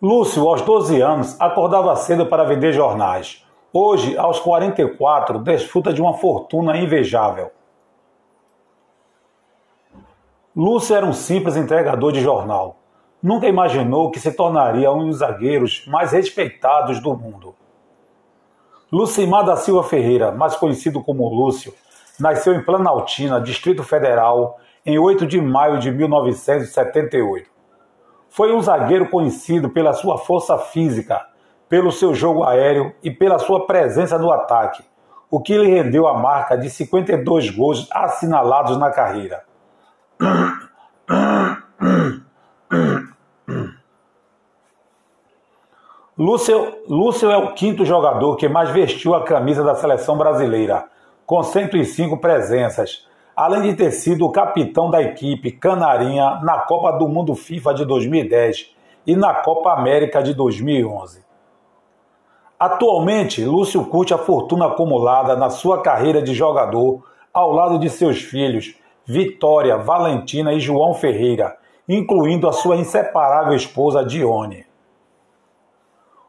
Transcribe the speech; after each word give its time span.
Lúcio, 0.00 0.48
aos 0.48 0.62
12 0.62 1.00
anos, 1.00 1.40
acordava 1.40 1.94
cedo 1.96 2.24
para 2.26 2.44
vender 2.44 2.72
jornais. 2.72 3.44
Hoje, 3.72 4.16
aos 4.16 4.38
44, 4.38 5.40
desfruta 5.40 5.92
de 5.92 6.00
uma 6.00 6.14
fortuna 6.14 6.76
invejável. 6.76 7.50
Lúcio 10.56 10.94
era 10.94 11.04
um 11.04 11.12
simples 11.12 11.56
entregador 11.56 12.12
de 12.12 12.20
jornal. 12.20 12.76
Nunca 13.22 13.48
imaginou 13.48 14.10
que 14.10 14.20
se 14.20 14.32
tornaria 14.32 14.90
um 14.92 15.08
dos 15.08 15.18
zagueiros 15.18 15.84
mais 15.88 16.12
respeitados 16.12 17.00
do 17.00 17.16
mundo. 17.16 17.54
Lucimar 18.90 19.44
da 19.44 19.54
Silva 19.54 19.84
Ferreira, 19.84 20.32
mais 20.32 20.56
conhecido 20.56 21.02
como 21.02 21.28
Lúcio, 21.28 21.74
nasceu 22.18 22.54
em 22.54 22.64
Planaltina, 22.64 23.38
Distrito 23.38 23.82
Federal, 23.82 24.58
em 24.84 24.98
8 24.98 25.26
de 25.26 25.38
maio 25.38 25.78
de 25.78 25.90
1978. 25.90 27.50
Foi 28.30 28.50
um 28.54 28.62
zagueiro 28.62 29.10
conhecido 29.10 29.68
pela 29.68 29.92
sua 29.92 30.16
força 30.16 30.56
física, 30.56 31.20
pelo 31.68 31.92
seu 31.92 32.14
jogo 32.14 32.44
aéreo 32.44 32.94
e 33.02 33.10
pela 33.10 33.38
sua 33.38 33.66
presença 33.66 34.18
no 34.18 34.32
ataque, 34.32 34.82
o 35.30 35.38
que 35.38 35.58
lhe 35.58 35.68
rendeu 35.68 36.08
a 36.08 36.14
marca 36.14 36.56
de 36.56 36.70
52 36.70 37.50
gols 37.50 37.86
assinalados 37.92 38.78
na 38.78 38.90
carreira. 38.90 39.44
Lúcio, 46.18 46.78
Lúcio 46.88 47.30
é 47.30 47.36
o 47.36 47.54
quinto 47.54 47.84
jogador 47.84 48.34
que 48.34 48.48
mais 48.48 48.70
vestiu 48.70 49.14
a 49.14 49.22
camisa 49.22 49.62
da 49.62 49.76
seleção 49.76 50.18
brasileira, 50.18 50.86
com 51.24 51.40
105 51.40 52.16
presenças, 52.16 53.06
além 53.36 53.62
de 53.62 53.74
ter 53.74 53.92
sido 53.92 54.26
o 54.26 54.32
capitão 54.32 54.90
da 54.90 55.00
equipe 55.00 55.52
canarinha 55.52 56.40
na 56.42 56.58
Copa 56.58 56.90
do 56.98 57.06
Mundo 57.06 57.36
FIFA 57.36 57.72
de 57.72 57.84
2010 57.84 58.74
e 59.06 59.14
na 59.14 59.32
Copa 59.32 59.72
América 59.72 60.20
de 60.20 60.34
2011. 60.34 61.24
Atualmente, 62.58 63.44
Lúcio 63.44 63.84
curte 63.84 64.12
a 64.12 64.18
fortuna 64.18 64.66
acumulada 64.66 65.36
na 65.36 65.50
sua 65.50 65.82
carreira 65.82 66.20
de 66.20 66.34
jogador 66.34 67.00
ao 67.32 67.52
lado 67.52 67.78
de 67.78 67.88
seus 67.88 68.20
filhos 68.20 68.74
Vitória, 69.06 69.76
Valentina 69.76 70.52
e 70.52 70.58
João 70.58 70.94
Ferreira, 70.94 71.56
incluindo 71.88 72.48
a 72.48 72.52
sua 72.52 72.74
inseparável 72.74 73.54
esposa 73.54 74.04
Dione. 74.04 74.67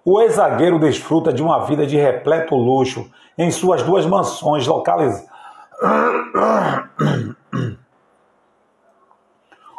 O 0.03 0.21
ex-zagueiro 0.21 0.79
desfruta 0.79 1.31
de 1.31 1.43
uma 1.43 1.65
vida 1.65 1.85
de 1.85 1.97
repleto 1.97 2.55
luxo 2.55 3.09
em 3.37 3.51
suas 3.51 3.83
duas 3.83 4.05
mansões 4.05 4.65
localizadas 4.65 5.29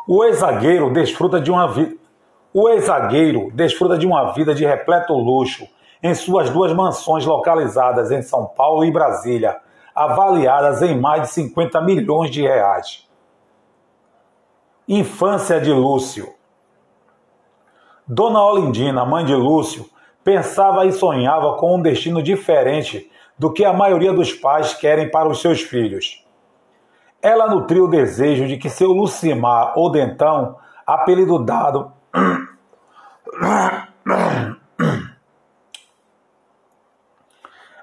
o 0.09 0.25
ex-zagueiro 0.25 0.93
desfruta 0.93 1.41
de 1.41 1.51
uma 1.51 1.69
vida. 1.69 1.95
O 2.53 2.69
ex-zagueiro 2.69 3.51
desfruta 3.53 3.97
de 3.99 4.07
uma 4.07 4.33
vida 4.33 4.55
de 4.55 4.65
repleto 4.65 5.13
luxo 5.13 5.69
em 6.03 6.15
suas 6.15 6.49
duas 6.51 6.73
mansões 6.73 7.25
localizadas 7.27 8.11
em 8.11 8.23
São 8.23 8.47
Paulo 8.47 8.85
e 8.85 8.91
Brasília, 8.91 9.61
avaliadas 9.95 10.81
em 10.83 10.99
mais 10.99 11.23
de 11.23 11.29
50 11.29 11.81
milhões 11.83 12.31
de 12.31 12.41
reais. 12.41 13.07
Infância 14.89 15.61
de 15.61 15.71
Lúcio. 15.71 16.33
Dona 18.07 18.43
Olindina, 18.43 19.05
mãe 19.05 19.25
de 19.25 19.35
Lúcio, 19.35 19.89
pensava 20.25 20.87
e 20.87 20.93
sonhava 20.93 21.57
com 21.57 21.77
um 21.77 21.83
destino 21.83 22.23
diferente 22.23 23.11
do 23.39 23.53
que 23.53 23.65
a 23.65 23.73
maioria 23.73 24.13
dos 24.13 24.33
pais 24.33 24.75
querem 24.75 25.11
para 25.11 25.29
os 25.29 25.41
seus 25.41 25.63
filhos. 25.63 26.25
Ela 27.23 27.49
nutriu 27.49 27.85
o 27.85 27.91
desejo 27.91 28.47
de 28.47 28.57
que 28.57 28.71
seu 28.71 28.93
Lucimar 28.93 29.73
ou 29.77 29.91
Dentão, 29.91 30.57
apelido 30.87 31.39
dado. 31.45 31.93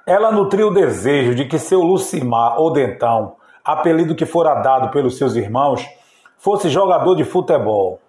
Ela 0.05 0.31
nutriu 0.31 0.67
o 0.69 0.73
desejo 0.73 1.35
de 1.35 1.45
que 1.45 1.59
seu 1.59 1.81
Lucimar 1.81 2.59
ou 2.59 2.71
Dentão, 2.71 3.35
apelido 3.63 4.15
que 4.15 4.25
fora 4.25 4.55
dado 4.61 4.89
pelos 4.89 5.17
seus 5.17 5.35
irmãos, 5.35 5.85
fosse 6.37 6.69
jogador 6.69 7.15
de 7.15 7.25
futebol. 7.25 7.99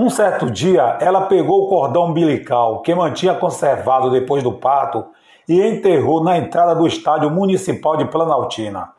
Um 0.00 0.08
certo 0.08 0.50
dia, 0.50 0.96
ela 0.98 1.26
pegou 1.26 1.66
o 1.66 1.68
cordão 1.68 2.06
umbilical 2.06 2.80
que 2.80 2.94
mantinha 2.94 3.34
conservado 3.34 4.10
depois 4.10 4.42
do 4.42 4.50
parto 4.50 5.04
e 5.46 5.60
enterrou 5.60 6.24
na 6.24 6.38
entrada 6.38 6.74
do 6.74 6.86
estádio 6.86 7.28
municipal 7.28 7.98
de 7.98 8.06
Planaltina. 8.06 8.94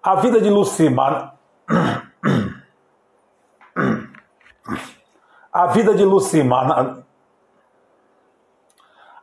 A 0.00 0.14
vida 0.14 0.40
de 0.40 0.48
Lucimar. 0.48 1.34
A 5.52 5.66
vida 5.66 5.96
de 5.96 6.04
Lucimar. 6.04 6.98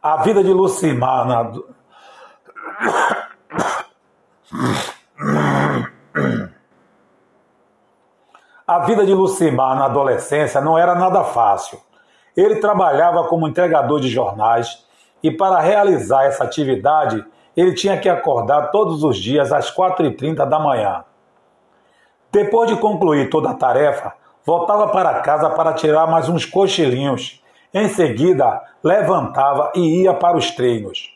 A 0.03 0.17
vida 0.17 0.43
de 0.43 0.51
Lucimar. 0.51 1.53
A 8.67 8.79
vida 8.79 9.05
de 9.05 9.13
Lucimar 9.13 9.75
na 9.75 9.85
adolescência 9.85 10.59
não 10.59 10.75
era 10.75 10.95
nada 10.95 11.23
fácil. 11.23 11.79
Ele 12.35 12.55
trabalhava 12.55 13.25
como 13.25 13.47
entregador 13.47 13.99
de 13.99 14.09
jornais 14.09 14.83
e, 15.21 15.29
para 15.29 15.59
realizar 15.59 16.23
essa 16.23 16.43
atividade, 16.43 17.23
ele 17.55 17.75
tinha 17.75 17.95
que 17.95 18.09
acordar 18.09 18.71
todos 18.71 19.03
os 19.03 19.17
dias 19.17 19.53
às 19.53 19.69
4h30 19.71 20.49
da 20.49 20.57
manhã. 20.57 21.03
Depois 22.31 22.67
de 22.67 22.75
concluir 22.75 23.29
toda 23.29 23.51
a 23.51 23.53
tarefa, 23.53 24.13
voltava 24.43 24.87
para 24.87 25.21
casa 25.21 25.47
para 25.51 25.73
tirar 25.73 26.07
mais 26.07 26.27
uns 26.27 26.43
cochilinhos. 26.43 27.43
Em 27.71 27.87
seguida, 27.87 28.63
levantava 28.83 29.73
e 29.75 30.01
ia 30.01 30.13
para 30.15 30.37
os 30.37 30.49
treinos. 30.49 31.15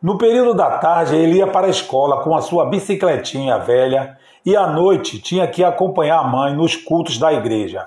No 0.00 0.16
período 0.16 0.54
da 0.54 0.78
tarde, 0.78 1.16
ele 1.16 1.38
ia 1.38 1.48
para 1.48 1.66
a 1.66 1.70
escola 1.70 2.22
com 2.22 2.36
a 2.36 2.40
sua 2.40 2.66
bicicletinha 2.66 3.58
velha 3.58 4.16
e 4.48 4.56
à 4.56 4.66
noite 4.66 5.20
tinha 5.20 5.46
que 5.46 5.62
acompanhar 5.62 6.20
a 6.20 6.24
mãe 6.24 6.54
nos 6.54 6.74
cultos 6.74 7.18
da 7.18 7.30
igreja. 7.30 7.86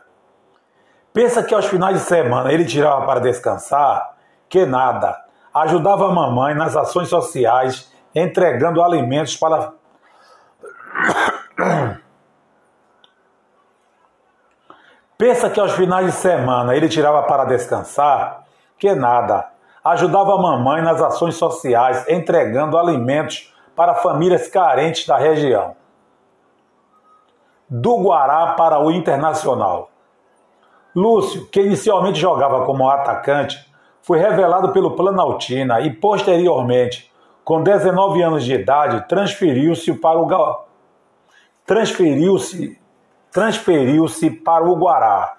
Pensa 1.11 1.41
que 1.41 1.55
aos 1.55 1.65
finais 1.65 1.97
de 1.97 2.03
semana 2.03 2.53
ele 2.53 2.65
tirava 2.65 3.03
para 3.03 3.19
descansar? 3.19 4.15
Que 4.47 4.63
nada. 4.63 5.19
Ajudava 5.51 6.07
a 6.07 6.11
mamãe 6.11 6.53
nas 6.53 6.77
ações 6.77 7.09
sociais, 7.09 7.91
entregando 8.13 8.83
alimentos 8.83 9.35
para. 9.35 9.73
Pensa 15.17 15.49
que 15.49 15.59
aos 15.59 15.71
finais 15.71 16.05
de 16.05 16.11
semana 16.11 16.75
ele 16.75 16.87
tirava 16.87 17.23
para 17.23 17.45
descansar? 17.45 18.43
Que 18.77 18.93
nada. 18.93 19.49
Ajudava 19.83 20.35
a 20.35 20.37
mamãe 20.37 20.83
nas 20.83 21.01
ações 21.01 21.33
sociais, 21.37 22.05
entregando 22.07 22.77
alimentos 22.77 23.51
para 23.75 23.95
famílias 23.95 24.47
carentes 24.47 25.07
da 25.07 25.17
região. 25.17 25.80
Do 27.73 27.95
Guará 27.99 28.47
para 28.55 28.79
o 28.79 28.91
Internacional. 28.91 29.89
Lúcio, 30.93 31.47
que 31.47 31.61
inicialmente 31.61 32.19
jogava 32.19 32.65
como 32.65 32.89
atacante, 32.89 33.65
foi 34.01 34.19
revelado 34.19 34.73
pelo 34.73 34.93
Planaltina 34.93 35.79
e 35.79 35.89
posteriormente, 35.89 37.09
com 37.45 37.63
19 37.63 38.21
anos 38.21 38.43
de 38.43 38.55
idade, 38.55 39.07
transferiu-se 39.07 39.93
para 39.93 40.19
o 40.19 40.65
transferiu-se 41.65 42.77
transferiu-se 43.31 44.29
para 44.29 44.65
o 44.65 44.75
Guará. 44.75 45.37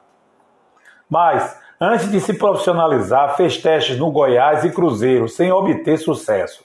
Mas 1.10 1.60
antes 1.78 2.10
de 2.10 2.18
se 2.18 2.32
profissionalizar, 2.32 3.36
fez 3.36 3.58
testes 3.58 3.98
no 3.98 4.10
Goiás 4.10 4.64
e 4.64 4.70
Cruzeiro 4.70 5.28
sem 5.28 5.52
obter 5.52 5.98
sucesso. 5.98 6.64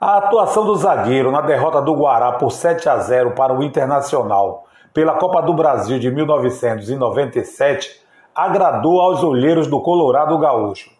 A 0.00 0.16
atuação 0.16 0.64
do 0.64 0.74
zagueiro 0.76 1.30
na 1.30 1.42
derrota 1.42 1.82
do 1.82 1.92
Guará 1.92 2.32
por 2.32 2.50
7 2.50 2.88
a 2.88 2.96
0 2.96 3.32
para 3.32 3.52
o 3.52 3.62
Internacional 3.62 4.64
pela 4.94 5.18
Copa 5.18 5.42
do 5.42 5.52
Brasil 5.52 5.98
de 5.98 6.10
1997 6.10 8.00
agradou 8.34 8.98
aos 8.98 9.22
olheiros 9.22 9.66
do 9.66 9.78
Colorado 9.78 10.38
Gaúcho. 10.38 10.90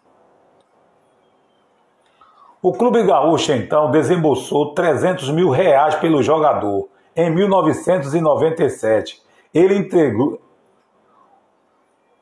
O 2.61 2.73
Clube 2.73 3.01
Gaúcho 3.01 3.53
então 3.53 3.89
desembolsou 3.89 4.75
300 4.75 5.31
mil 5.31 5.49
reais 5.49 5.95
pelo 5.95 6.21
jogador 6.21 6.87
em 7.15 7.27
1997. 7.33 9.19
Ele 9.51 9.79
entregou. 9.79 10.39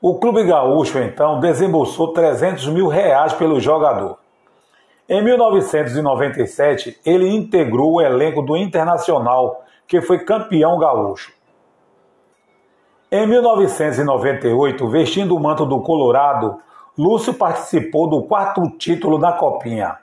O 0.02 0.18
Clube 0.18 0.46
Gaúcho 0.46 0.98
então 1.00 1.42
desembolsou 1.42 2.14
300 2.14 2.70
mil 2.70 2.88
reais 2.88 3.34
pelo 3.34 3.60
jogador. 3.60 4.18
Em 5.10 5.24
1997, 5.24 7.00
ele 7.04 7.28
integrou 7.36 7.94
o 7.94 8.02
elenco 8.02 8.44
do 8.44 8.56
Internacional, 8.56 9.64
que 9.88 10.02
foi 10.02 10.20
campeão 10.20 10.78
gaúcho. 10.78 11.34
Em 13.12 13.26
1998, 13.26 14.88
vestindo 14.88 15.36
o 15.36 15.40
manto 15.40 15.66
do 15.66 15.82
Colorado, 15.82 16.60
Lúcio 16.96 17.34
participou 17.34 18.08
do 18.08 18.22
quarto 18.22 18.62
título 18.78 19.18
da 19.18 19.32
Copinha. 19.32 19.98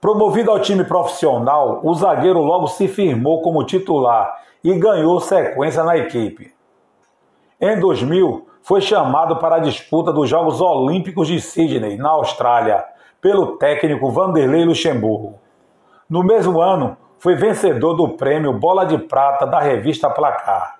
Promovido 0.00 0.50
ao 0.50 0.58
time 0.58 0.82
profissional, 0.82 1.80
o 1.84 1.94
zagueiro 1.94 2.40
logo 2.40 2.66
se 2.66 2.88
firmou 2.88 3.40
como 3.40 3.62
titular 3.62 4.36
e 4.64 4.74
ganhou 4.74 5.20
sequência 5.20 5.84
na 5.84 5.96
equipe. 5.96 6.52
Em 7.60 7.78
2000, 7.78 8.48
foi 8.62 8.80
chamado 8.80 9.36
para 9.36 9.56
a 9.56 9.60
disputa 9.60 10.12
dos 10.12 10.28
Jogos 10.28 10.60
Olímpicos 10.60 11.28
de 11.28 11.40
Sydney, 11.40 11.96
na 11.96 12.10
Austrália, 12.10 12.84
pelo 13.26 13.56
técnico 13.56 14.08
Vanderlei 14.08 14.64
Luxemburgo. 14.64 15.34
No 16.08 16.22
mesmo 16.22 16.60
ano, 16.60 16.96
foi 17.18 17.34
vencedor 17.34 17.94
do 17.94 18.10
prêmio 18.10 18.52
Bola 18.52 18.86
de 18.86 18.96
Prata 18.98 19.44
da 19.44 19.58
revista 19.58 20.08
Placar. 20.08 20.76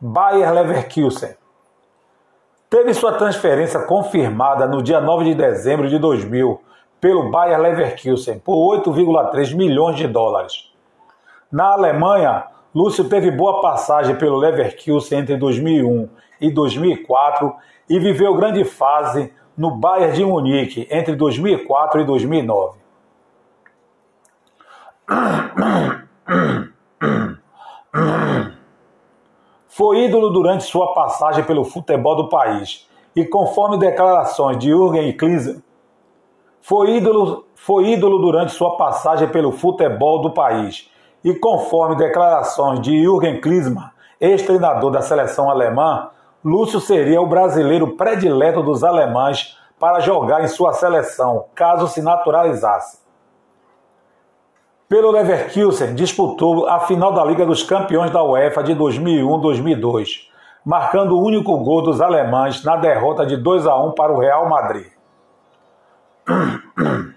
Bayer 0.00 0.52
Leverkusen 0.52 1.36
teve 2.68 2.94
sua 2.94 3.12
transferência 3.12 3.78
confirmada 3.82 4.66
no 4.66 4.82
dia 4.82 5.00
9 5.00 5.24
de 5.26 5.34
dezembro 5.36 5.88
de 5.88 6.00
2000 6.00 6.62
pelo 7.00 7.30
Bayer 7.30 7.60
Leverkusen 7.60 8.40
por 8.40 8.56
8,3 8.76 9.54
milhões 9.54 9.94
de 9.94 10.08
dólares. 10.08 10.72
Na 11.48 11.74
Alemanha, 11.74 12.42
Lúcio 12.74 13.08
teve 13.08 13.30
boa 13.30 13.60
passagem 13.60 14.16
pelo 14.16 14.36
Leverkusen 14.36 15.20
entre 15.20 15.36
2001 15.36 16.08
e 16.40 16.50
2004 16.50 17.54
e 17.88 18.00
viveu 18.00 18.34
grande 18.34 18.64
fase 18.64 19.32
no 19.58 19.72
Bayern 19.72 20.14
de 20.14 20.24
Munique 20.24 20.86
entre 20.88 21.16
2004 21.16 22.00
e 22.00 22.04
2009. 22.04 22.78
Foi 29.66 30.04
ídolo 30.04 30.30
durante 30.30 30.64
sua 30.64 30.94
passagem 30.94 31.44
pelo 31.44 31.64
futebol 31.64 32.16
do 32.16 32.28
país 32.28 32.88
e, 33.16 33.24
conforme 33.24 33.78
declarações 33.78 34.58
de 34.58 34.68
Jürgen 34.68 35.16
Klinsmann, 35.16 35.62
foi 36.60 36.96
ídolo, 36.96 37.46
foi 37.54 37.92
ídolo 37.92 38.18
durante 38.18 38.52
sua 38.52 38.76
passagem 38.76 39.28
pelo 39.28 39.50
futebol 39.50 40.20
do 40.20 40.32
país 40.32 40.90
e, 41.24 41.34
conforme 41.34 41.96
declarações 41.96 42.80
de 42.80 43.02
Jürgen 43.02 43.40
Klinsmann, 43.40 43.90
ex-treinador 44.20 44.90
da 44.90 45.00
seleção 45.00 45.50
alemã, 45.50 46.10
Lúcio 46.48 46.80
seria 46.80 47.20
o 47.20 47.26
brasileiro 47.26 47.88
predileto 47.88 48.62
dos 48.62 48.82
alemães 48.82 49.54
para 49.78 50.00
jogar 50.00 50.42
em 50.42 50.48
sua 50.48 50.72
seleção, 50.72 51.44
caso 51.54 51.86
se 51.88 52.00
naturalizasse. 52.00 53.06
Pelo 54.88 55.10
Leverkusen, 55.10 55.94
disputou 55.94 56.66
a 56.66 56.80
final 56.80 57.12
da 57.12 57.22
Liga 57.22 57.44
dos 57.44 57.62
Campeões 57.62 58.10
da 58.10 58.22
UEFA 58.22 58.62
de 58.62 58.74
2001-2002, 58.74 60.22
marcando 60.64 61.18
o 61.18 61.22
único 61.22 61.54
gol 61.58 61.82
dos 61.82 62.00
alemães 62.00 62.64
na 62.64 62.76
derrota 62.76 63.26
de 63.26 63.36
2 63.36 63.66
a 63.66 63.78
1 63.84 63.92
para 63.92 64.10
o 64.10 64.18
Real 64.18 64.48
Madrid. 64.48 64.86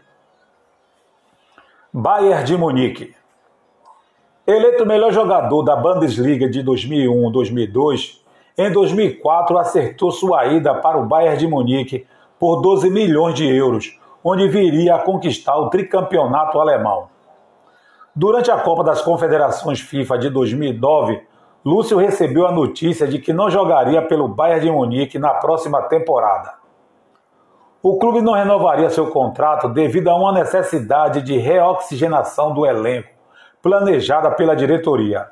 Bayern 1.94 2.44
de 2.44 2.58
Munique 2.58 3.16
Eleito 4.46 4.86
melhor 4.86 5.14
jogador 5.14 5.62
da 5.64 5.76
Bundesliga 5.76 6.50
de 6.50 6.64
2001-2002, 6.64 8.21
em 8.58 8.72
2004 8.72 9.58
acertou 9.58 10.12
sua 10.12 10.46
ida 10.46 10.74
para 10.76 10.98
o 10.98 11.06
Bayern 11.06 11.38
de 11.38 11.48
Munique 11.48 12.06
por 12.40 12.62
12 12.62 12.90
milhões 12.90 13.36
de 13.36 13.48
euros, 13.48 13.98
onde 14.24 14.48
viria 14.48 14.96
a 14.96 15.00
conquistar 15.00 15.56
o 15.58 15.70
tricampeonato 15.70 16.60
alemão. 16.60 17.10
Durante 18.16 18.52
a 18.52 18.58
Copa 18.58 18.84
das 18.84 19.02
Confederações 19.02 19.80
FIFA 19.80 20.18
de 20.18 20.30
2009, 20.30 21.22
Lúcio 21.64 21.98
recebeu 21.98 22.46
a 22.46 22.52
notícia 22.52 23.08
de 23.08 23.20
que 23.20 23.32
não 23.32 23.50
jogaria 23.50 24.02
pelo 24.02 24.28
Bayern 24.28 24.66
de 24.66 24.72
Munique 24.72 25.20
na 25.20 25.36
próxima 25.36 25.82
temporada. 25.84 26.56
O 27.84 27.98
clube 27.98 28.22
não 28.22 28.34
renovaria 28.34 28.90
seu 28.90 29.08
contrato 29.08 29.70
devido 29.70 30.10
a 30.10 30.16
uma 30.16 30.32
necessidade 30.32 31.22
de 31.22 31.38
reoxigenação 31.38 32.54
do 32.54 32.66
elenco, 32.66 33.10
planejada 33.62 34.30
pela 34.32 34.56
diretoria. 34.56 35.28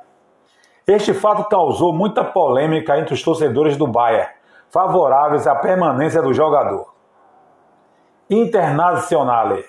Este 0.89 1.13
fato 1.13 1.47
causou 1.47 1.93
muita 1.93 2.23
polêmica 2.23 2.97
entre 2.97 3.13
os 3.13 3.21
torcedores 3.21 3.77
do 3.77 3.85
Bayern, 3.85 4.27
favoráveis 4.71 5.45
à 5.45 5.53
permanência 5.53 6.19
do 6.19 6.33
jogador. 6.33 6.91
Internazionale 8.27 9.65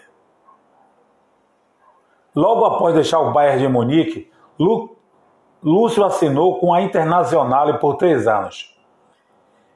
Logo 2.35 2.65
após 2.65 2.95
deixar 2.95 3.21
o 3.21 3.35
Bayern 3.35 3.61
de 3.61 3.69
Munique, 3.69 4.31
Lúcio 5.63 6.03
assinou 6.07 6.59
com 6.59 6.73
a 6.73 6.81
Internazionale 6.81 7.77
por 7.79 7.97
três 7.97 8.27
anos. 8.27 8.75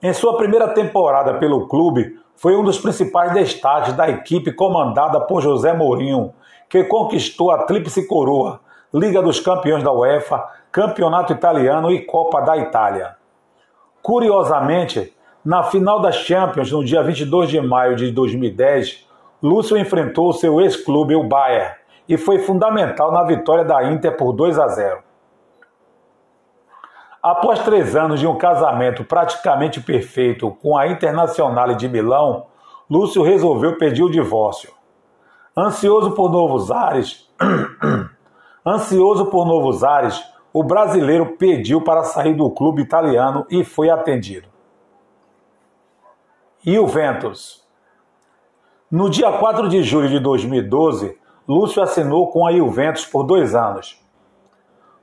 Em 0.03 0.15
sua 0.15 0.39
primeira 0.39 0.69
temporada 0.69 1.35
pelo 1.35 1.69
clube, 1.69 2.19
foi 2.37 2.57
um 2.57 2.65
dos 2.65 2.79
principais 2.79 3.35
destaques 3.35 3.93
da 3.93 4.09
equipe 4.09 4.51
comandada 4.51 5.21
por 5.21 5.43
José 5.43 5.75
Mourinho, 5.75 6.33
que 6.71 6.85
conquistou 6.85 7.51
a 7.51 7.65
Tríplice 7.65 8.07
Coroa, 8.09 8.64
Liga 8.95 9.21
dos 9.21 9.41
Campeões 9.41 9.83
da 9.83 9.91
UEFA, 9.91 10.47
Campeonato 10.71 11.33
Italiano 11.33 11.91
e 11.91 12.07
Copa 12.07 12.41
da 12.43 12.57
Itália. 12.57 13.17
Curiosamente, 14.01 15.13
na 15.45 15.65
final 15.65 16.01
das 16.01 16.15
Champions, 16.15 16.71
no 16.71 16.85
dia 16.85 17.03
22 17.03 17.51
de 17.51 17.61
maio 17.61 17.97
de 17.97 18.13
2010, 18.13 19.05
Lúcio 19.43 19.77
enfrentou 19.77 20.33
seu 20.33 20.61
ex-clube, 20.61 21.17
o 21.17 21.25
Bayern, 21.25 21.75
e 22.09 22.17
foi 22.17 22.39
fundamental 22.39 23.11
na 23.11 23.25
vitória 23.25 23.65
da 23.65 23.83
Inter 23.83 24.17
por 24.17 24.33
2 24.33 24.61
a 24.61 24.69
0. 24.69 25.03
Após 27.21 27.65
três 27.65 27.97
anos 27.97 28.21
de 28.21 28.29
um 28.29 28.39
casamento 28.39 29.03
praticamente 29.03 29.81
perfeito 29.81 30.53
com 30.63 30.79
a 30.79 30.87
Internazionale 30.87 31.75
de 31.75 31.89
Milão, 31.89 32.47
Lúcio 32.89 33.25
resolveu 33.25 33.77
pedir 33.77 34.05
o 34.05 34.11
divórcio. 34.11 34.73
Ansioso 35.57 36.13
por 36.13 36.31
novos 36.31 36.71
ares, 36.71 37.29
ansioso 38.67 39.27
por 39.27 39.47
novos 39.47 39.85
ares, 39.85 40.23
o 40.53 40.63
brasileiro 40.63 41.37
pediu 41.37 41.83
para 41.83 42.05
sair 42.05 42.35
do 42.35 42.51
clube 42.51 42.83
italiano 42.83 43.45
e 43.51 43.65
foi 43.65 43.91
atendido. 43.91 44.49
E 46.65 46.79
o 46.79 46.87
Ventus? 46.87 47.63
No 48.91 49.11
dia 49.11 49.33
4 49.33 49.69
de 49.69 49.83
julho 49.83 50.09
de 50.09 50.19
2012, 50.19 51.19
Lúcio 51.47 51.83
assinou 51.83 52.29
com 52.31 52.47
a 52.47 52.53
Juventus 52.53 53.05
por 53.05 53.25
dois 53.25 53.55
anos. 53.55 54.01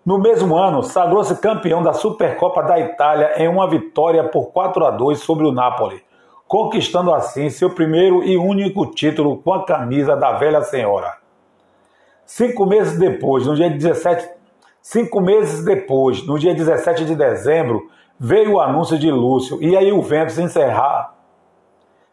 No 0.03 0.17
mesmo 0.17 0.55
ano, 0.55 0.81
sagrou-se 0.81 1.39
campeão 1.39 1.83
da 1.83 1.93
Supercopa 1.93 2.63
da 2.63 2.79
Itália 2.79 3.33
em 3.35 3.47
uma 3.47 3.69
vitória 3.69 4.23
por 4.23 4.51
4 4.51 4.85
a 4.85 4.91
2 4.91 5.19
sobre 5.19 5.45
o 5.45 5.51
Napoli, 5.51 6.03
conquistando 6.47 7.13
assim 7.13 7.51
seu 7.51 7.69
primeiro 7.69 8.23
e 8.23 8.35
único 8.37 8.87
título 8.87 9.37
com 9.37 9.53
a 9.53 9.63
camisa 9.63 10.15
da 10.15 10.31
velha 10.31 10.63
senhora. 10.63 11.20
Cinco 12.33 12.65
meses 12.65 12.97
depois, 12.97 13.45
no 13.45 13.53
dia 13.53 13.69
17, 13.69 14.29
cinco 14.81 15.19
meses 15.19 15.65
depois, 15.65 16.25
no 16.25 16.39
dia 16.39 16.55
17 16.55 17.03
de 17.03 17.13
dezembro, 17.13 17.89
veio 18.17 18.53
o 18.53 18.61
anúncio 18.61 18.97
de 18.97 19.11
Lúcio 19.11 19.61
e 19.61 19.75
aí 19.75 19.91
o 19.91 20.01
Ventus 20.01 20.37
encerrar. 20.37 21.13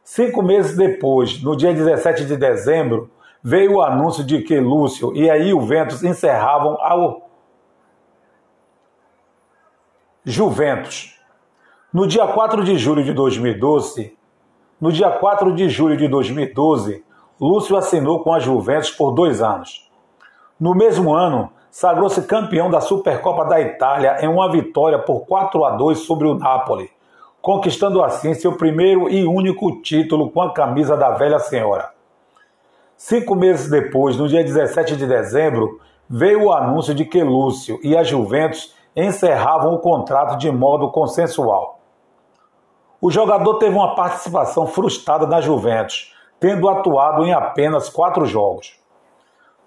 Cinco 0.03 0.43
meses 0.43 0.77
depois, 0.77 1.41
no 1.41 1.55
dia 1.55 1.73
17 1.73 2.25
de 2.25 2.37
dezembro, 2.37 3.09
veio 3.41 3.75
o 3.75 3.81
anúncio 3.81 4.25
de 4.25 4.43
que 4.43 4.59
Lúcio 4.59 5.15
e 5.15 5.31
aí 5.31 5.55
o 5.55 5.61
Ventus 5.61 6.03
encerravam 6.03 6.77
ao 6.81 7.31
Juventus. 10.25 11.17
No 11.95 12.09
dia 12.09 12.27
4 12.27 12.65
de 12.65 12.77
julho 12.77 13.05
de 13.05 13.13
2012, 13.13 14.19
no 14.81 14.91
dia 14.91 15.13
4 15.13 15.55
de 15.55 15.69
julho 15.69 15.97
de 15.97 16.09
2012, 16.09 17.05
Lúcio 17.41 17.77
assinou 17.77 18.25
com 18.25 18.33
a 18.33 18.41
Juventus 18.41 18.91
por 18.91 19.13
dois 19.13 19.41
anos. 19.41 19.88
No 20.61 20.75
mesmo 20.75 21.15
ano, 21.15 21.53
sagrou-se 21.71 22.21
campeão 22.23 22.69
da 22.69 22.81
Supercopa 22.81 23.45
da 23.45 23.61
Itália 23.61 24.17
em 24.21 24.27
uma 24.27 24.51
vitória 24.51 24.99
por 24.99 25.21
4 25.21 25.65
a 25.65 25.71
2 25.77 26.01
sobre 26.01 26.27
o 26.27 26.35
Napoli, 26.35 26.91
conquistando 27.41 28.03
assim 28.03 28.35
seu 28.35 28.53
primeiro 28.57 29.09
e 29.09 29.25
único 29.25 29.81
título 29.83 30.31
com 30.31 30.43
a 30.43 30.53
camisa 30.53 30.97
da 30.97 31.11
velha 31.11 31.39
senhora. 31.39 31.91
Cinco 32.97 33.37
meses 33.37 33.71
depois, 33.71 34.17
no 34.17 34.27
dia 34.27 34.43
17 34.43 34.97
de 34.97 35.07
dezembro, 35.07 35.79
veio 36.11 36.47
o 36.47 36.53
anúncio 36.53 36.93
de 36.93 37.05
que 37.05 37.23
Lúcio 37.23 37.79
e 37.81 37.97
a 37.97 38.03
Juventus 38.03 38.75
encerravam 38.97 39.75
o 39.75 39.79
contrato 39.79 40.37
de 40.37 40.51
modo 40.51 40.91
consensual. 40.91 41.79
O 43.01 43.13
jogador 43.13 43.55
teve 43.55 43.77
uma 43.77 43.95
participação 43.95 44.67
frustrada 44.67 45.25
na 45.25 45.41
Juventus, 45.41 46.13
tendo 46.41 46.69
atuado 46.69 47.25
em 47.25 47.33
apenas 47.33 47.89
quatro 47.89 48.27
jogos. 48.27 48.77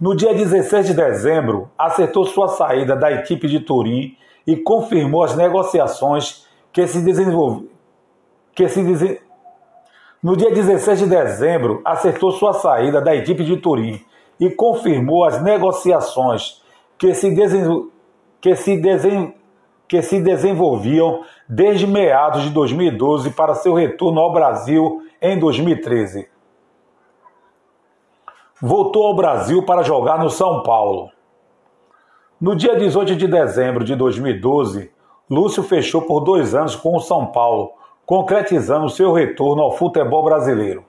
No 0.01 0.15
dia 0.15 0.34
16 0.34 0.88
de 0.88 0.93
dezembro, 0.96 1.70
acertou 1.77 2.25
sua 2.25 2.48
saída 2.48 2.96
da 2.96 3.12
equipe 3.12 3.48
de 3.48 3.60
Turim 3.60 4.17
e 4.48 4.58
confirmou 4.58 5.24
as 5.24 5.36
negociações 5.36 6.48
que 6.74 6.88
se, 6.88 7.05
que 8.55 8.67
se 8.67 9.22
No 10.24 10.36
dia 10.36 10.50
16 10.50 11.01
de 11.01 11.05
dezembro, 11.05 11.81
acertou 11.86 12.31
sua 12.31 12.53
saída 12.53 13.00
da 13.00 13.15
equipe 13.15 13.43
de 13.43 13.58
Turim 13.58 14.03
e 14.39 14.50
confirmou 14.50 15.24
as 15.24 15.39
negociações 15.39 16.63
que 16.98 17.13
se, 17.13 17.36
desen... 17.36 17.88
que 18.41 18.55
se, 18.55 18.77
desen... 18.77 19.36
que 19.88 20.01
se 20.01 20.20
desenvolviam 20.20 21.22
desde 21.48 21.86
meados 21.86 22.41
de 22.41 22.50
2012 22.50 23.29
para 23.29 23.53
seu 23.53 23.75
retorno 23.75 24.20
ao 24.20 24.34
Brasil 24.34 25.03
em 25.22 25.38
2013. 25.38 26.27
Voltou 28.63 29.08
ao 29.08 29.15
Brasil 29.15 29.63
para 29.63 29.82
jogar 29.82 30.20
no 30.20 30.30
São 30.30 30.62
Paulo. 30.62 31.10
No 32.39 32.56
dia 32.56 32.75
18 32.75 33.15
de 33.15 33.27
dezembro 33.27 33.84
de 33.84 33.96
2012, 33.96 34.91
Lúcio 35.27 35.63
fechou 35.63 36.03
por 36.03 36.20
dois 36.20 36.53
anos 36.53 36.75
com 36.75 36.96
o 36.96 37.00
São 37.00 37.25
Paulo, 37.25 37.72
concretizando 38.06 38.88
seu 38.88 39.12
retorno 39.13 39.63
ao 39.63 39.72
futebol 39.72 40.24
brasileiro. 40.24 40.86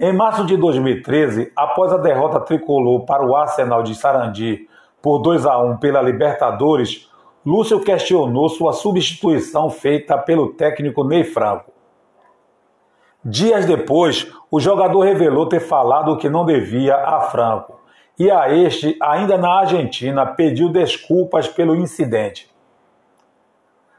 Em 0.00 0.14
março 0.14 0.46
de 0.46 0.56
2013, 0.56 1.52
após 1.54 1.92
a 1.92 1.98
derrota 1.98 2.40
tricolor 2.40 3.04
para 3.04 3.22
o 3.22 3.36
Arsenal 3.36 3.82
de 3.82 3.94
Sarandi 3.94 4.66
por 5.02 5.18
2 5.18 5.44
a 5.44 5.58
1 5.58 5.76
pela 5.76 6.00
Libertadores, 6.00 7.06
Lúcio 7.44 7.80
questionou 7.80 8.48
sua 8.48 8.72
substituição 8.72 9.68
feita 9.68 10.16
pelo 10.16 10.54
técnico 10.54 11.04
Ney 11.04 11.24
Franco. 11.24 11.70
Dias 13.24 13.66
depois, 13.66 14.30
o 14.50 14.60
jogador 14.60 15.00
revelou 15.00 15.46
ter 15.46 15.60
falado 15.60 16.12
o 16.12 16.16
que 16.16 16.28
não 16.28 16.44
devia 16.44 16.94
a 16.94 17.20
Franco 17.22 17.78
e 18.18 18.30
a 18.30 18.52
este, 18.52 18.96
ainda 19.00 19.38
na 19.38 19.60
Argentina, 19.60 20.26
pediu 20.26 20.68
desculpas 20.68 21.46
pelo 21.46 21.76
incidente. 21.76 22.50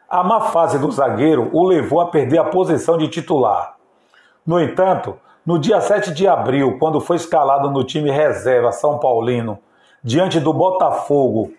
A 0.10 0.24
má 0.24 0.42
fase 0.42 0.78
do 0.80 0.92
zagueiro 0.92 1.50
o 1.54 1.66
levou 1.66 2.02
a 2.02 2.08
perder 2.08 2.40
a 2.40 2.46
posição 2.46 2.98
de 2.98 3.08
titular. 3.08 3.76
No 4.46 4.60
entanto, 4.60 5.18
no 5.46 5.60
dia 5.60 5.80
7 5.80 6.12
de 6.12 6.28
abril, 6.28 6.78
quando 6.80 7.00
foi 7.00 7.16
escalado 7.16 7.70
no 7.70 7.84
time 7.84 8.12
reserva 8.12 8.72
São 8.72 8.98
Paulino, 8.98 9.60
diante 10.04 10.40
do 10.40 10.52
Botafogo, 10.52 11.54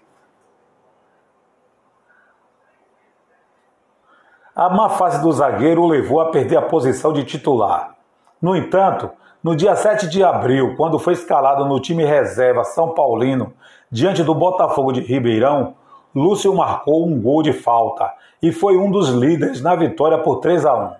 a 4.61 4.69
má 4.69 4.90
fase 4.90 5.23
do 5.23 5.33
zagueiro 5.33 5.81
o 5.81 5.88
levou 5.88 6.21
a 6.21 6.26
perder 6.26 6.59
a 6.59 6.61
posição 6.61 7.14
de 7.14 7.25
titular. 7.25 7.95
No 8.43 8.55
entanto, 8.55 9.09
no 9.43 9.57
dia 9.57 9.75
7 9.75 10.07
de 10.07 10.23
abril, 10.23 10.75
quando 10.76 10.99
foi 10.99 11.14
escalado 11.14 11.64
no 11.64 11.81
time 11.81 12.05
reserva 12.05 12.62
São 12.62 12.90
Paulino, 12.90 13.55
diante 13.90 14.23
do 14.23 14.35
Botafogo 14.35 14.93
de 14.93 15.00
Ribeirão, 15.00 15.76
Lúcio 16.14 16.55
marcou 16.55 17.07
um 17.07 17.19
gol 17.19 17.43
de 17.43 17.55
falta 17.55 18.12
e 18.43 18.52
foi 18.52 18.76
um 18.76 18.90
dos 18.90 19.09
líderes 19.09 19.62
na 19.62 19.75
vitória 19.75 20.19
por 20.19 20.40
3 20.40 20.67
a 20.67 20.75
1. 20.75 20.93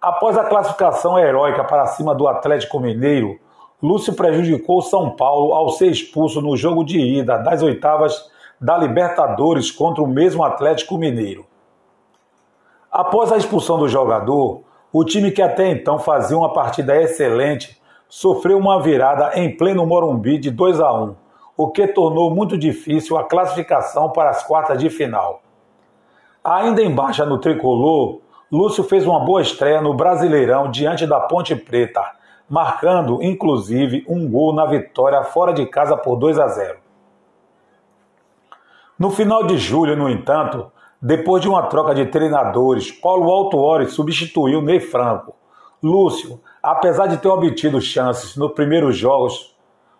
Após 0.00 0.38
a 0.38 0.44
classificação 0.44 1.18
heróica 1.18 1.64
para 1.64 1.86
cima 1.86 2.14
do 2.14 2.28
Atlético 2.28 2.78
Mineiro, 2.78 3.40
Lúcio 3.82 4.14
prejudicou 4.14 4.82
São 4.82 5.16
Paulo 5.16 5.52
ao 5.52 5.70
ser 5.70 5.88
expulso 5.88 6.40
no 6.40 6.56
jogo 6.56 6.84
de 6.84 7.00
ida 7.00 7.38
das 7.38 7.60
oitavas 7.60 8.30
da 8.60 8.78
Libertadores 8.78 9.72
contra 9.72 10.00
o 10.00 10.06
mesmo 10.06 10.44
Atlético 10.44 10.96
Mineiro. 10.96 11.50
Após 12.92 13.32
a 13.32 13.38
expulsão 13.38 13.78
do 13.78 13.88
jogador, 13.88 14.62
o 14.92 15.02
time 15.02 15.30
que 15.30 15.40
até 15.40 15.70
então 15.70 15.98
fazia 15.98 16.36
uma 16.36 16.52
partida 16.52 17.00
excelente 17.00 17.80
sofreu 18.06 18.58
uma 18.58 18.82
virada 18.82 19.30
em 19.34 19.56
pleno 19.56 19.86
Morumbi 19.86 20.36
de 20.38 20.50
2 20.50 20.80
a 20.80 20.92
1 20.92 21.22
o 21.56 21.70
que 21.70 21.86
tornou 21.86 22.34
muito 22.34 22.56
difícil 22.56 23.16
a 23.16 23.24
classificação 23.24 24.10
para 24.10 24.30
as 24.30 24.42
quartas 24.42 24.78
de 24.78 24.88
final. 24.90 25.42
Ainda 26.42 26.82
em 26.82 26.92
baixa 26.92 27.24
no 27.24 27.38
tricolor, 27.38 28.20
Lúcio 28.50 28.82
fez 28.82 29.06
uma 29.06 29.20
boa 29.20 29.40
estreia 29.40 29.80
no 29.80 29.94
Brasileirão 29.94 30.70
diante 30.70 31.06
da 31.06 31.20
Ponte 31.20 31.54
Preta, 31.54 32.04
marcando 32.48 33.22
inclusive 33.22 34.04
um 34.08 34.28
gol 34.28 34.52
na 34.52 34.66
vitória 34.66 35.22
fora 35.22 35.52
de 35.52 35.64
casa 35.66 35.96
por 35.96 36.16
2 36.16 36.38
a 36.38 36.48
0. 36.48 36.78
No 38.98 39.10
final 39.10 39.44
de 39.44 39.56
julho, 39.56 39.96
no 39.96 40.08
entanto, 40.08 40.71
depois 41.02 41.42
de 41.42 41.48
uma 41.48 41.64
troca 41.64 41.92
de 41.96 42.06
treinadores, 42.06 42.92
Paulo 42.92 43.28
Altuori 43.28 43.90
substituiu 43.90 44.62
Ney 44.62 44.78
Franco. 44.78 45.34
Lúcio, 45.82 46.40
apesar 46.62 47.08
de 47.08 47.16
ter 47.16 47.26
obtido 47.26 47.80
chances 47.80 48.36
nos 48.36 48.52
primeiros 48.52 48.96
jogos, 48.96 49.52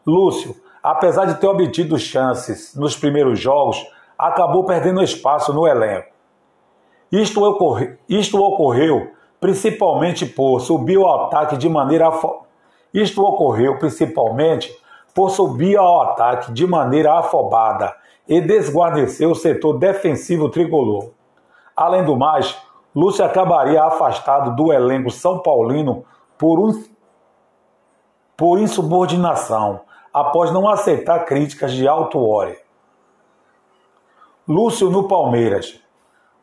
Lúcio, 0.07 0.55
apesar 0.81 1.25
de 1.25 1.35
ter 1.35 1.49
obtido 1.49 1.99
chances 1.99 2.77
nos 2.77 2.97
primeiros 2.97 3.41
jogos, 3.41 3.85
acabou 4.17 4.65
perdendo 4.65 5.03
espaço 5.03 5.53
no 5.53 5.67
elenco. 5.67 6.13
Isto, 7.11 7.43
ocorre, 7.43 7.99
isto 8.09 8.41
ocorreu 8.41 9.11
principalmente 9.41 10.25
por 10.25 10.61
subir 10.61 10.99
ao 10.99 11.25
ataque 11.27 11.57
de 11.57 11.69
maneira 11.69 12.13
isto 12.95 13.25
ocorreu 13.25 13.77
principalmente 13.77 14.73
por 15.13 15.31
subir 15.31 15.77
ao 15.77 16.03
ataque 16.03 16.53
de 16.53 16.65
maneira 16.65 17.19
afobada 17.19 17.93
e 18.29 18.41
desguarnecer 18.41 19.29
o 19.29 19.35
setor 19.35 19.79
defensivo 19.79 20.49
tricolor. 20.49 21.11
Além 21.77 22.05
do 22.05 22.17
mais, 22.17 22.57
Lúcio 22.95 23.25
acabaria 23.25 23.83
afastado 23.83 24.55
do 24.55 24.73
elenco 24.73 25.11
São 25.11 25.39
Paulino 25.41 26.05
por, 26.37 26.59
um, 26.61 26.85
por 28.37 28.59
insubordinação, 28.59 29.81
após 30.13 30.53
não 30.53 30.69
aceitar 30.69 31.25
críticas 31.25 31.73
de 31.73 31.89
alto 31.89 32.19
ore. 32.19 32.59
Lúcio 34.47 34.91
no 34.91 35.09
Palmeiras. 35.09 35.81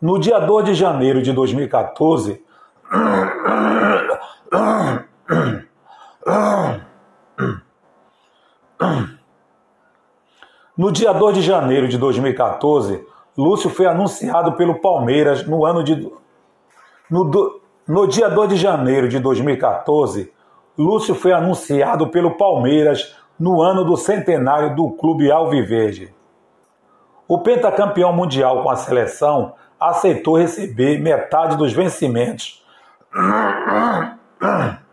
No 0.02 0.18
dia 0.18 0.40
2 0.40 0.66
de 0.66 0.74
janeiro 0.74 1.22
de 1.22 1.34
2014, 1.34 2.44
no 10.80 10.94
dia 10.94 11.12
2 11.12 11.36
de 11.36 11.42
janeiro 11.42 11.90
de 11.90 11.98
2014, 11.98 13.06
Lúcio 13.38 13.70
foi 13.70 13.86
anunciado 13.86 14.54
pelo 14.54 14.80
Palmeiras 14.80 15.46
no 15.46 15.66
ano 15.66 15.84
de 15.84 16.10
no, 17.12 17.60
no 17.86 18.08
dia 18.08 18.30
2 18.30 18.48
de 18.52 18.56
janeiro 18.56 19.10
de 19.10 19.20
2014, 19.20 20.32
Lúcio 20.78 21.14
foi 21.14 21.34
anunciado 21.34 22.08
pelo 22.08 22.38
Palmeiras 22.38 23.14
no 23.38 23.62
ano 23.62 23.84
do 23.84 23.98
centenário 23.98 24.74
do 24.74 24.92
Clube 24.92 25.30
Alviverde. 25.30 26.16
O 27.28 27.40
pentacampeão 27.40 28.14
mundial 28.14 28.64
com 28.64 28.70
a 28.70 28.78
seleção 28.78 29.56
aceitou 29.78 30.38
receber 30.38 30.98
metade 30.98 31.58
dos 31.58 31.74
vencimentos. 31.74 32.66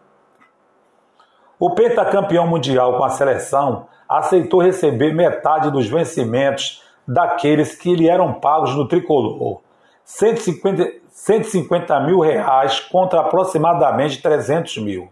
O 1.59 1.71
pentacampeão 1.71 2.47
mundial 2.47 2.99
com 2.99 3.05
a 3.05 3.11
seleção 3.11 3.87
aceitou 4.09 4.61
receber 4.61 5.15
metade 5.15 5.71
dos 5.71 5.87
vencimentos 5.87 6.83
daqueles 7.09 7.75
que 7.75 7.95
lhe 7.95 8.09
eram 8.09 8.35
pagos 8.35 8.75
no 8.75 8.87
tricolor. 8.87 9.61
150, 10.05 10.93
150 11.09 12.01
mil 12.01 12.21
reais 12.21 12.79
contra 12.81 13.21
aproximadamente 13.21 14.21
300 14.21 14.79
mil. 14.79 15.09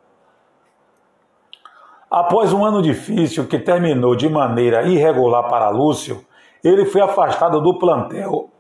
Após 2.11 2.53
um 2.53 2.65
ano 2.65 2.81
difícil 2.81 3.47
que 3.47 3.59
terminou 3.59 4.15
de 4.15 4.29
maneira 4.29 4.83
irregular 4.83 5.49
para 5.49 5.71
Lúcio, 5.71 6.25
ele 6.63 6.85
foi 6.85 7.01
afastado 7.01 7.61
do 7.61 7.79
plantel. 7.79 8.51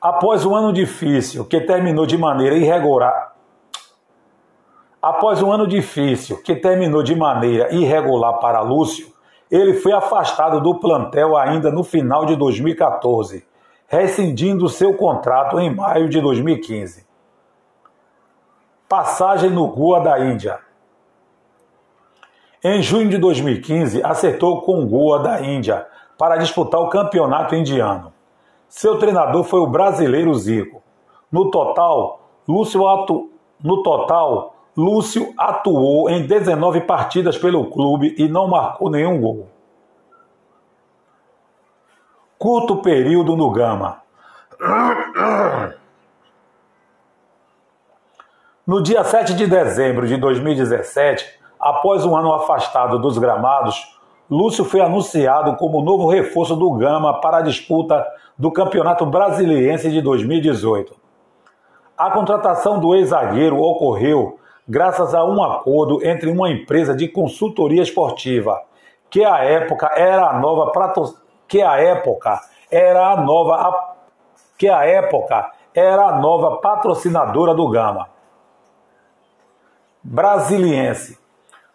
Após 0.00 0.44
um 0.44 0.54
ano 0.54 0.72
difícil 0.72 1.44
que 1.44 1.60
terminou 1.60 2.06
de 2.06 2.18
maneira 2.18 2.56
irregular. 2.56 3.35
Após 5.06 5.40
um 5.40 5.52
ano 5.52 5.68
difícil 5.68 6.42
que 6.42 6.56
terminou 6.56 7.00
de 7.00 7.14
maneira 7.14 7.72
irregular 7.72 8.40
para 8.40 8.60
Lúcio, 8.60 9.06
ele 9.48 9.74
foi 9.74 9.92
afastado 9.92 10.60
do 10.60 10.80
plantel 10.80 11.36
ainda 11.36 11.70
no 11.70 11.84
final 11.84 12.26
de 12.26 12.34
2014, 12.34 13.46
rescindindo 13.86 14.68
seu 14.68 14.94
contrato 14.94 15.60
em 15.60 15.72
maio 15.72 16.08
de 16.08 16.20
2015. 16.20 17.06
Passagem 18.88 19.48
no 19.48 19.68
Goa 19.68 20.00
da 20.00 20.18
Índia. 20.18 20.58
Em 22.64 22.82
junho 22.82 23.08
de 23.08 23.16
2015, 23.16 24.02
acertou 24.02 24.62
com 24.62 24.82
o 24.82 24.88
Goa 24.88 25.20
da 25.20 25.40
Índia 25.40 25.86
para 26.18 26.36
disputar 26.36 26.80
o 26.80 26.88
campeonato 26.88 27.54
indiano. 27.54 28.12
Seu 28.68 28.98
treinador 28.98 29.44
foi 29.44 29.60
o 29.60 29.68
brasileiro 29.68 30.34
Zico. 30.34 30.82
No 31.30 31.48
total, 31.48 32.28
Lúcio, 32.48 32.88
atu... 32.88 33.30
no 33.62 33.84
total, 33.84 34.55
Lúcio 34.76 35.32
atuou 35.38 36.10
em 36.10 36.26
19 36.26 36.82
partidas 36.82 37.38
pelo 37.38 37.70
clube 37.70 38.14
e 38.18 38.28
não 38.28 38.46
marcou 38.46 38.90
nenhum 38.90 39.18
gol. 39.18 39.48
Curto 42.38 42.82
período 42.82 43.34
no 43.34 43.50
Gama. 43.50 44.02
No 48.66 48.82
dia 48.82 49.02
7 49.02 49.32
de 49.32 49.46
dezembro 49.46 50.06
de 50.06 50.18
2017, 50.18 51.24
após 51.58 52.04
um 52.04 52.14
ano 52.14 52.34
afastado 52.34 52.98
dos 52.98 53.16
gramados, 53.16 53.96
Lúcio 54.30 54.64
foi 54.64 54.80
anunciado 54.80 55.56
como 55.56 55.82
novo 55.82 56.08
reforço 56.08 56.54
do 56.54 56.70
Gama 56.72 57.20
para 57.20 57.38
a 57.38 57.42
disputa 57.42 58.04
do 58.36 58.50
Campeonato 58.50 59.06
Brasiliense 59.06 59.90
de 59.90 60.02
2018. 60.02 60.94
A 61.96 62.10
contratação 62.10 62.78
do 62.78 62.94
ex-zagueiro 62.94 63.58
ocorreu 63.58 64.38
graças 64.68 65.14
a 65.14 65.24
um 65.24 65.42
acordo 65.42 66.04
entre 66.04 66.28
uma 66.28 66.50
empresa 66.50 66.94
de 66.94 67.08
consultoria 67.08 67.82
esportiva, 67.82 68.62
que 69.08 69.24
à 69.24 69.44
época 69.44 69.90
era 69.96 70.30
a 70.30 70.38
nova 70.38 70.72
que 71.46 71.62
a 71.62 71.76
época 71.76 72.40
era 72.70 73.12
a 73.12 73.20
nova 73.20 73.94
que 74.58 74.68
a 74.68 74.84
época 74.84 75.52
era 75.74 76.06
a 76.06 76.18
nova 76.18 76.56
patrocinadora 76.56 77.54
do 77.54 77.68
Gama. 77.68 78.08
Brasiliense. 80.02 81.18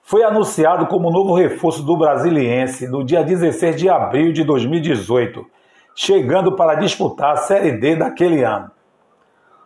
Foi 0.01 0.23
anunciado 0.23 0.87
como 0.87 1.11
novo 1.11 1.35
reforço 1.35 1.83
do 1.83 1.95
Brasiliense 1.95 2.87
no 2.87 3.03
dia 3.03 3.23
16 3.23 3.75
de 3.75 3.87
abril 3.87 4.33
de 4.33 4.43
2018, 4.43 5.45
chegando 5.95 6.55
para 6.55 6.75
disputar 6.75 7.33
a 7.33 7.37
Série 7.37 7.73
D 7.73 7.95
daquele 7.95 8.43
ano. 8.43 8.71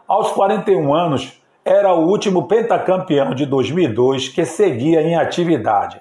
Aos 0.07 0.31
41 0.33 0.93
anos, 0.93 1.41
era 1.65 1.91
o 1.95 2.07
último 2.07 2.47
pentacampeão 2.47 3.33
de 3.33 3.43
2002 3.47 4.29
que 4.29 4.45
seguia 4.45 5.01
em 5.01 5.15
atividade. 5.15 5.99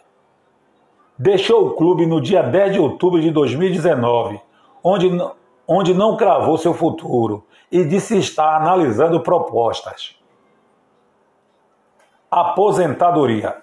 Deixou 1.18 1.68
o 1.68 1.70
clube 1.70 2.04
no 2.04 2.20
dia 2.20 2.42
10 2.42 2.74
de 2.74 2.78
outubro 2.78 3.18
de 3.18 3.30
2019, 3.30 4.38
onde, 4.82 5.10
onde 5.66 5.94
não 5.94 6.18
cravou 6.18 6.58
seu 6.58 6.74
futuro 6.74 7.46
e 7.72 7.82
disse 7.82 8.18
estar 8.18 8.56
analisando 8.56 9.20
propostas. 9.20 10.16
Aposentadoria. 12.30 13.56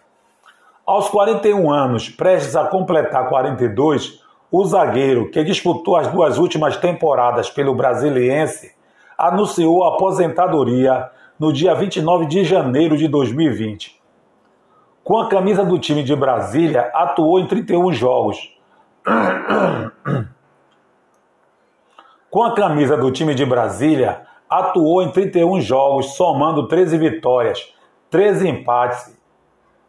Aos 0.84 1.08
41 1.10 1.70
anos, 1.70 2.10
prestes 2.10 2.56
a 2.56 2.66
completar 2.66 3.30
42, 3.30 4.24
o 4.50 4.66
zagueiro, 4.66 5.30
que 5.30 5.44
disputou 5.44 5.96
as 5.96 6.08
duas 6.08 6.40
últimas 6.40 6.78
temporadas 6.78 7.50
pelo 7.50 7.76
Brasiliense, 7.76 8.74
anunciou 9.18 9.84
a 9.84 9.90
aposentadoria 9.90 11.12
no 11.42 11.52
dia 11.52 11.74
29 11.74 12.28
de 12.28 12.44
janeiro 12.44 12.96
de 12.96 13.08
2020. 13.08 14.00
Com 15.04 15.18
a 15.18 15.28
camisa 15.28 15.66
do 15.66 15.80
time 15.80 16.04
de 16.04 16.16
Brasília, 16.16 16.92
atuou 16.94 17.40
em 17.40 17.48
31 17.48 17.92
jogos. 17.94 18.56
Com 22.30 22.44
a 22.44 22.54
camisa 22.54 22.96
do 22.96 23.10
time 23.10 23.34
de 23.34 23.44
Brasília, 23.44 24.22
atuou 24.48 25.02
em 25.02 25.12
31 25.12 25.62
jogos, 25.62 26.14
somando 26.14 26.68
13 26.68 27.00
vitórias, 27.00 27.74
13 28.12 28.48
empates, 28.48 29.20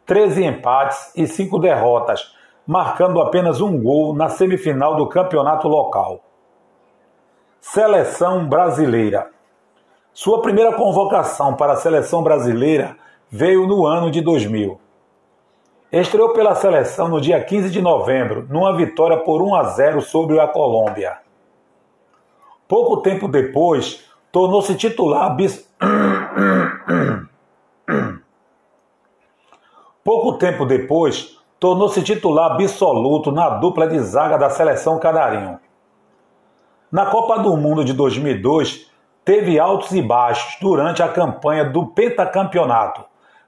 13 0.07 0.45
empates 0.45 1.15
e 1.15 1.27
5 1.27 1.59
derrotas, 1.59 2.35
marcando 2.65 3.21
apenas 3.21 3.61
um 3.61 3.79
gol 3.79 4.15
na 4.15 4.27
semifinal 4.27 4.95
do 4.95 5.07
campeonato 5.07 5.67
local. 5.67 6.19
Seleção 7.61 8.49
brasileira. 8.49 9.32
Sua 10.13 10.43
primeira 10.43 10.73
convocação 10.73 11.55
para 11.55 11.73
a 11.73 11.77
seleção 11.77 12.21
brasileira 12.21 12.95
veio 13.31 13.65
no 13.65 13.87
ano 13.87 14.11
de 14.11 14.21
2000. 14.21 14.79
Estreou 15.91 16.33
pela 16.33 16.53
seleção 16.53 17.07
no 17.07 17.19
dia 17.19 17.43
15 17.43 17.71
de 17.71 17.81
novembro, 17.81 18.45
numa 18.47 18.77
vitória 18.77 19.17
por 19.17 19.41
1 19.41 19.55
a 19.55 19.63
0 19.63 20.01
sobre 20.01 20.39
a 20.39 20.47
Colômbia. 20.47 21.17
Pouco 22.67 22.97
tempo 22.97 23.27
depois, 23.27 24.03
tornou-se 24.31 24.75
titular 24.75 25.35
bis... 25.35 25.67
Pouco 30.03 30.33
tempo 30.33 30.63
depois, 30.63 31.39
tornou-se 31.59 32.03
titular 32.03 32.51
absoluto 32.51 33.31
na 33.31 33.49
dupla 33.49 33.87
de 33.87 33.97
zaga 33.99 34.37
da 34.37 34.51
seleção 34.51 34.99
canarinho. 34.99 35.59
Na 36.91 37.07
Copa 37.07 37.39
do 37.39 37.57
Mundo 37.57 37.83
de 37.83 37.93
2002, 37.93 38.92
teve 39.25 39.59
altos 39.59 39.91
e 39.91 40.01
baixos 40.01 40.57
durante 40.59 41.01
a 41.01 41.07
campanha 41.07 41.65
do 41.65 41.87
pentacampeonato, 41.87 43.03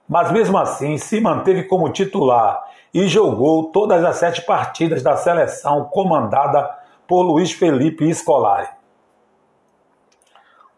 mas 0.08 0.32
mesmo 0.32 0.58
assim 0.58 0.98
se 0.98 1.20
manteve 1.20 1.64
como 1.64 1.90
titular 1.90 2.64
e 2.94 3.08
jogou 3.08 3.72
todas 3.72 4.04
as 4.04 4.16
sete 4.16 4.42
partidas 4.44 5.04
da 5.04 5.18
seleção 5.18 5.86
comandada 5.86 6.70
por 7.08 7.24
Luiz 7.24 7.52
Felipe 7.52 8.14
Scolari. 8.14 8.70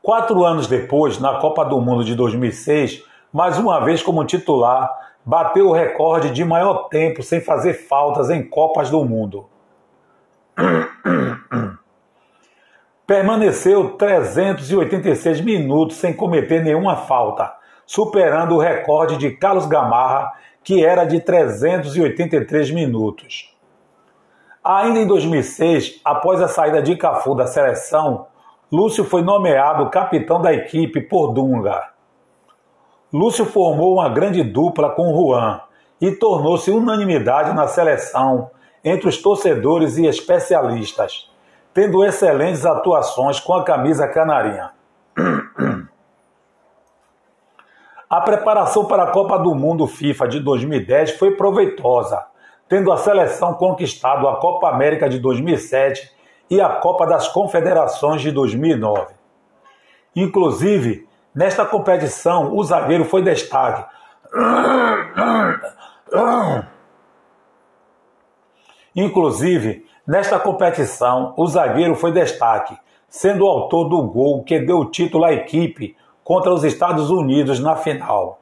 Quatro 0.02 0.44
anos 0.44 0.68
depois, 0.68 1.20
na 1.20 1.40
Copa 1.40 1.66
do 1.66 1.80
Mundo 1.82 2.04
de 2.04 2.16
2006, 2.16 3.04
mais 3.32 3.60
uma 3.60 3.82
vez 3.82 4.02
como 4.02 4.24
titular, 4.24 4.90
bateu 5.24 5.68
o 5.68 5.74
recorde 5.74 6.32
de 6.32 6.46
maior 6.46 6.88
tempo 6.88 7.22
sem 7.22 7.42
fazer 7.42 7.74
faltas 7.74 8.30
em 8.30 8.42
Copas 8.42 8.90
do 8.90 9.04
Mundo. 9.04 9.48
Permaneceu 13.08 13.92
386 13.92 15.40
minutos 15.40 15.96
sem 15.96 16.12
cometer 16.12 16.62
nenhuma 16.62 16.98
falta, 16.98 17.54
superando 17.86 18.56
o 18.56 18.60
recorde 18.60 19.16
de 19.16 19.32
Carlos 19.32 19.66
Gamarra, 19.66 20.34
que 20.62 20.84
era 20.86 21.06
de 21.06 21.22
383 21.22 22.70
minutos. 22.72 23.56
Ainda 24.62 25.00
em 25.00 25.08
2006, 25.08 26.02
após 26.04 26.42
a 26.42 26.50
saída 26.50 26.82
de 26.82 26.98
Cafu 26.98 27.34
da 27.34 27.48
seleção, 27.48 28.28
Lúcio 28.70 29.06
foi 29.06 29.22
nomeado 29.22 29.90
capitão 29.90 30.42
da 30.42 30.54
equipe 30.54 31.00
por 31.00 31.32
Dunga. 31.32 31.82
Lúcio 33.14 33.46
formou 33.46 33.94
uma 33.94 34.10
grande 34.10 34.44
dupla 34.44 34.90
com 34.90 35.16
Juan 35.16 35.62
e 36.02 36.12
tornou-se 36.12 36.70
unanimidade 36.70 37.56
na 37.56 37.70
seleção 37.70 38.52
entre 38.84 39.08
os 39.08 39.22
torcedores 39.22 39.98
e 39.98 40.06
especialistas, 40.06 41.32
tendo 41.78 42.04
excelentes 42.04 42.66
atuações 42.66 43.40
com 43.40 43.54
a 43.54 43.64
camisa 43.64 44.08
canarinha. 44.08 44.72
A 48.10 48.20
preparação 48.22 48.86
para 48.86 49.04
a 49.04 49.12
Copa 49.12 49.38
do 49.38 49.54
Mundo 49.54 49.86
FIFA 49.86 50.28
de 50.28 50.40
2010 50.40 51.18
foi 51.20 51.36
proveitosa, 51.36 52.26
tendo 52.68 52.92
a 52.92 52.98
seleção 52.98 53.54
conquistado 53.54 54.28
a 54.28 54.38
Copa 54.38 54.70
América 54.70 55.08
de 55.08 55.20
2007 55.20 56.10
e 56.50 56.60
a 56.60 56.70
Copa 56.70 57.06
das 57.06 57.28
Confederações 57.28 58.22
de 58.22 58.32
2009. 58.32 59.14
Inclusive, 60.16 61.08
nesta 61.36 61.64
competição, 61.64 62.56
o 62.56 62.64
zagueiro 62.64 63.06
foi 63.06 63.22
destaque. 63.22 63.86
Inclusive, 68.98 69.86
nesta 70.08 70.40
competição, 70.40 71.36
o 71.38 71.46
zagueiro 71.46 71.94
foi 71.94 72.12
destaque, 72.12 72.76
sendo 73.08 73.46
o 73.46 73.48
autor 73.48 73.88
do 73.90 74.02
gol 74.02 74.44
que 74.44 74.58
deu 74.58 74.80
o 74.80 74.90
título 74.90 75.24
à 75.24 75.32
equipe 75.32 75.96
contra 76.24 76.52
os 76.52 76.64
Estados 76.64 77.12
Unidos 77.12 77.60
na 77.60 77.76
final. 77.76 78.40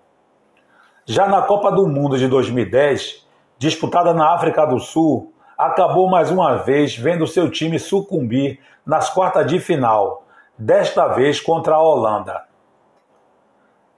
Já 1.05 1.27
na 1.27 1.41
Copa 1.41 1.73
do 1.73 1.85
Mundo 1.85 2.17
de 2.17 2.29
2010, 2.29 3.27
disputada 3.57 4.13
na 4.13 4.33
África 4.33 4.65
do 4.65 4.79
Sul, 4.79 5.33
acabou 5.57 6.07
mais 6.09 6.31
uma 6.31 6.55
vez 6.55 6.95
vendo 6.95 7.27
seu 7.27 7.51
time 7.51 7.77
sucumbir 7.77 8.57
nas 8.85 9.09
quartas 9.09 9.45
de 9.47 9.59
final, 9.59 10.23
desta 10.57 11.09
vez 11.09 11.41
contra 11.41 11.75
a 11.75 11.81
Holanda. 11.81 12.43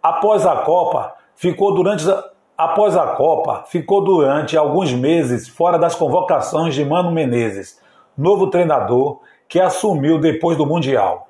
Após 0.01 0.43
a 0.43 0.55
Copa, 0.55 1.13
ficou 1.35 1.75
durante 1.75 2.03
após 2.57 2.97
a 2.97 3.07
Copa, 3.07 3.65
ficou 3.67 4.03
durante 4.03 4.57
alguns 4.57 4.91
meses 4.91 5.47
fora 5.47 5.77
das 5.77 5.93
convocações 5.93 6.73
de 6.73 6.83
Mano 6.83 7.11
Menezes, 7.11 7.79
novo 8.17 8.47
treinador 8.47 9.19
que 9.47 9.59
assumiu 9.59 10.19
depois 10.19 10.57
do 10.57 10.65
Mundial. 10.65 11.27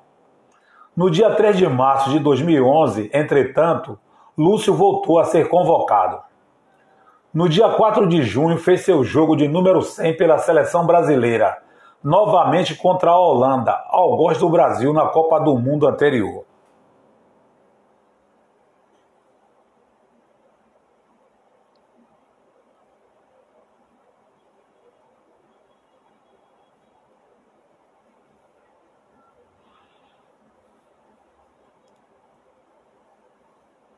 No 0.96 1.10
dia 1.10 1.30
3 1.30 1.58
de 1.58 1.68
março 1.68 2.10
de 2.10 2.18
2011, 2.18 3.10
entretanto, 3.12 3.98
Lúcio 4.36 4.72
voltou 4.72 5.20
a 5.20 5.24
ser 5.24 5.48
convocado. 5.48 6.20
No 7.32 7.48
dia 7.48 7.68
4 7.68 8.08
de 8.08 8.22
junho, 8.22 8.56
fez 8.56 8.80
seu 8.80 9.04
jogo 9.04 9.36
de 9.36 9.46
número 9.46 9.82
100 9.82 10.16
pela 10.16 10.38
seleção 10.38 10.86
brasileira, 10.86 11.58
novamente 12.02 12.74
contra 12.74 13.10
a 13.10 13.18
Holanda, 13.18 13.78
ao 13.88 14.16
gosto 14.16 14.40
do 14.40 14.50
Brasil 14.50 14.92
na 14.94 15.06
Copa 15.06 15.38
do 15.38 15.56
Mundo 15.58 15.86
anterior. 15.86 16.47